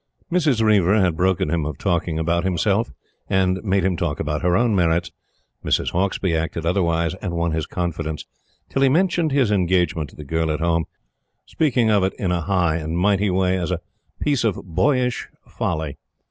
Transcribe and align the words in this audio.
Mrs. 0.31 0.63
Reiver 0.63 0.99
had 0.99 1.15
broken 1.15 1.51
him 1.51 1.63
of 1.63 1.77
talking 1.77 2.17
about 2.17 2.43
himself, 2.43 2.91
and 3.29 3.63
made 3.63 3.85
him 3.85 3.95
talk 3.95 4.19
about 4.19 4.41
her 4.41 4.57
own 4.57 4.73
merits. 4.75 5.11
Mrs. 5.63 5.91
Hauksbee 5.91 6.35
acted 6.35 6.65
otherwise, 6.65 7.13
and 7.21 7.35
won 7.35 7.51
his 7.51 7.67
confidence, 7.67 8.25
till 8.67 8.81
he 8.81 8.89
mentioned 8.89 9.31
his 9.31 9.51
engagement 9.51 10.09
to 10.09 10.15
the 10.15 10.23
girl 10.23 10.49
at 10.49 10.59
Home, 10.59 10.85
speaking 11.45 11.91
of 11.91 12.03
it 12.03 12.15
in 12.17 12.31
a 12.31 12.41
high 12.41 12.77
and 12.77 12.97
mighty 12.97 13.29
way 13.29 13.59
as 13.59 13.69
a 13.69 13.81
"piece 14.19 14.43
of 14.43 14.55
boyish 14.63 15.27
folly." 15.47 15.99